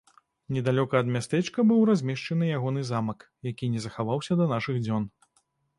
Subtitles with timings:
[0.55, 3.19] Недалёка ад мястэчка быў размешчаны ягоны замак,
[3.53, 5.03] які не захаваўся да нашых дзён.